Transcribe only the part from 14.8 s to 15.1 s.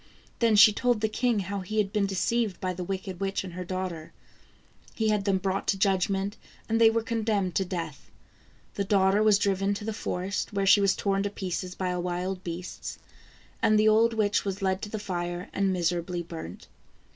to the